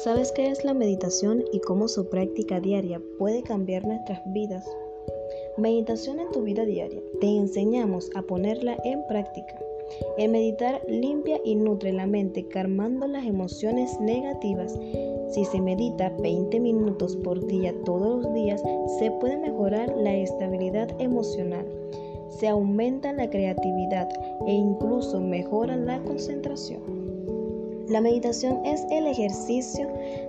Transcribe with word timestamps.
¿Sabes 0.00 0.32
qué 0.32 0.48
es 0.48 0.64
la 0.64 0.72
meditación 0.72 1.44
y 1.52 1.60
cómo 1.60 1.86
su 1.86 2.08
práctica 2.08 2.60
diaria 2.60 3.00
puede 3.18 3.42
cambiar 3.42 3.86
nuestras 3.86 4.20
vidas? 4.32 4.64
Meditación 5.58 6.18
en 6.18 6.30
tu 6.30 6.42
vida 6.42 6.64
diaria. 6.64 7.00
Te 7.20 7.26
enseñamos 7.26 8.10
a 8.14 8.22
ponerla 8.22 8.78
en 8.84 9.06
práctica. 9.06 9.54
El 10.16 10.30
meditar 10.30 10.80
limpia 10.88 11.38
y 11.44 11.54
nutre 11.54 11.92
la 11.92 12.06
mente 12.06 12.48
calmando 12.48 13.06
las 13.06 13.26
emociones 13.26 14.00
negativas. 14.00 14.76
Si 15.30 15.44
se 15.44 15.60
medita 15.60 16.08
20 16.20 16.58
minutos 16.58 17.14
por 17.16 17.46
día 17.46 17.74
todos 17.84 18.24
los 18.24 18.34
días, 18.34 18.62
se 18.98 19.10
puede 19.10 19.36
mejorar 19.36 19.94
la 19.96 20.16
estabilidad 20.16 20.88
emocional, 21.00 21.66
se 22.30 22.48
aumenta 22.48 23.12
la 23.12 23.28
creatividad 23.28 24.08
e 24.46 24.52
incluso 24.52 25.20
mejora 25.20 25.76
la 25.76 26.02
concentración. 26.02 27.01
La 27.92 28.00
meditación 28.00 28.64
es 28.64 28.86
el 28.90 29.06
ejercicio 29.06 29.86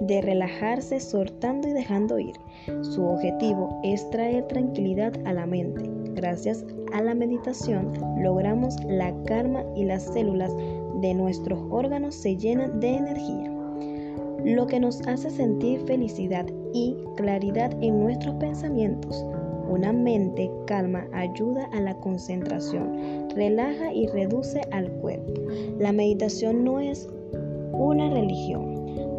de 0.00 0.20
relajarse 0.20 1.00
soltando 1.00 1.66
y 1.66 1.72
dejando 1.72 2.18
ir. 2.18 2.34
Su 2.82 3.02
objetivo 3.02 3.80
es 3.82 4.10
traer 4.10 4.46
tranquilidad 4.48 5.14
a 5.24 5.32
la 5.32 5.46
mente. 5.46 5.90
Gracias 6.12 6.66
a 6.92 7.00
la 7.00 7.14
meditación 7.14 7.94
logramos 8.20 8.76
la 8.84 9.10
calma 9.24 9.64
y 9.74 9.86
las 9.86 10.02
células 10.02 10.54
de 11.00 11.14
nuestros 11.14 11.58
órganos 11.70 12.14
se 12.14 12.36
llenan 12.36 12.78
de 12.78 12.96
energía, 12.96 13.50
lo 14.44 14.66
que 14.66 14.78
nos 14.78 15.00
hace 15.06 15.30
sentir 15.30 15.80
felicidad 15.86 16.44
y 16.74 16.94
claridad 17.16 17.72
en 17.80 18.00
nuestros 18.00 18.34
pensamientos. 18.34 19.24
Una 19.70 19.94
mente 19.94 20.50
calma 20.66 21.08
ayuda 21.14 21.70
a 21.72 21.80
la 21.80 21.94
concentración, 22.00 23.30
relaja 23.34 23.94
y 23.94 24.08
reduce 24.08 24.60
al 24.72 24.90
cuerpo. 25.00 25.32
La 25.78 25.92
meditación 25.92 26.62
no 26.62 26.80
es 26.80 27.08
una 27.72 28.10
religión 28.10 28.76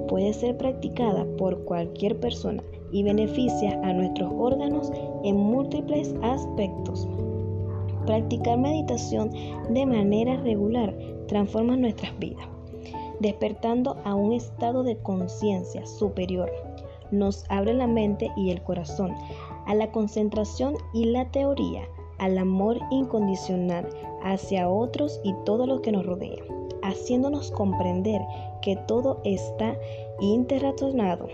puede 0.07 0.33
ser 0.33 0.57
practicada 0.57 1.25
por 1.37 1.63
cualquier 1.65 2.19
persona 2.19 2.63
y 2.91 3.03
beneficia 3.03 3.79
a 3.83 3.93
nuestros 3.93 4.31
órganos 4.37 4.91
en 5.23 5.35
múltiples 5.35 6.15
aspectos. 6.21 7.07
Practicar 8.05 8.57
meditación 8.57 9.31
de 9.69 9.85
manera 9.85 10.37
regular 10.37 10.97
transforma 11.27 11.75
nuestras 11.75 12.17
vidas, 12.19 12.47
despertando 13.19 13.97
a 14.05 14.15
un 14.15 14.31
estado 14.31 14.83
de 14.83 14.97
conciencia 14.97 15.85
superior. 15.85 16.49
Nos 17.11 17.45
abre 17.49 17.73
la 17.73 17.87
mente 17.87 18.31
y 18.37 18.51
el 18.51 18.61
corazón 18.63 19.13
a 19.65 19.75
la 19.75 19.91
concentración 19.91 20.75
y 20.93 21.05
la 21.05 21.29
teoría, 21.31 21.83
al 22.17 22.37
amor 22.37 22.79
incondicional 22.89 23.87
hacia 24.23 24.69
otros 24.69 25.19
y 25.23 25.35
todo 25.45 25.67
lo 25.67 25.81
que 25.81 25.91
nos 25.91 26.05
rodea 26.05 26.56
haciéndonos 26.87 27.51
comprender 27.51 28.21
que 28.61 28.75
todo 28.87 29.19
está 29.23 29.77
interrelacionado, 30.19 31.27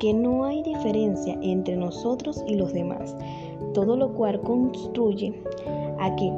que 0.00 0.12
no 0.14 0.44
hay 0.44 0.62
diferencia 0.62 1.38
entre 1.42 1.76
nosotros 1.76 2.42
y 2.46 2.54
los 2.54 2.72
demás, 2.72 3.16
todo 3.74 3.96
lo 3.96 4.12
cual 4.14 4.40
construye 4.40 5.42
a 5.98 6.14
que 6.16 6.30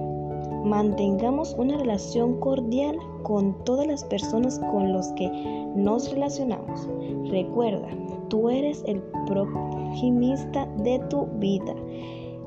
mantengamos 0.65 1.55
una 1.59 1.77
relación 1.77 2.41
cordial 2.41 2.99
con 3.23 3.55
todas 3.65 3.87
las 3.87 4.05
personas 4.05 4.59
con 4.73 4.93
las 4.93 5.13
que 5.13 5.31
nos 5.77 6.11
relacionamos. 6.11 6.89
Recuerda, 7.31 7.89
tú 8.29 8.51
eres 8.51 8.83
el 8.87 9.01
proximista 9.27 10.67
de 10.79 10.99
tu 11.11 11.27
vida. 11.39 11.75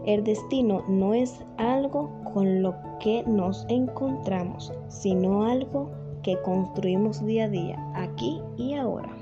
El 0.09 0.23
destino 0.23 0.83
no 0.87 1.13
es 1.13 1.45
algo 1.57 2.09
con 2.33 2.63
lo 2.63 2.73
que 2.99 3.23
nos 3.27 3.63
encontramos, 3.69 4.73
sino 4.87 5.43
algo 5.43 5.91
que 6.23 6.35
construimos 6.41 7.23
día 7.23 7.45
a 7.45 7.49
día, 7.49 7.91
aquí 7.93 8.41
y 8.57 8.73
ahora. 8.73 9.15